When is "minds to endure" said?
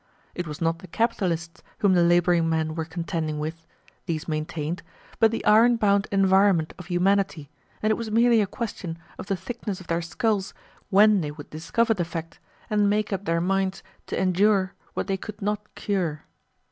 13.41-14.73